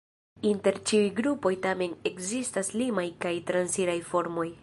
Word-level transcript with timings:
Inter 0.51 0.77
ĉiuj 0.91 1.11
grupoj 1.19 1.51
tamen 1.65 1.93
ekzistas 2.11 2.73
limaj 2.83 3.07
kaj 3.27 3.35
transiraj 3.51 3.99
formoj. 4.13 4.51